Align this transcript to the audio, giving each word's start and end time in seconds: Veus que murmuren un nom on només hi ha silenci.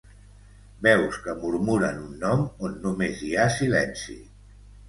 Veus 0.85 1.19
que 1.25 1.35
murmuren 1.43 2.01
un 2.05 2.17
nom 2.25 2.43
on 2.69 2.75
només 2.87 3.23
hi 3.29 3.33
ha 3.35 3.47
silenci. 3.61 4.21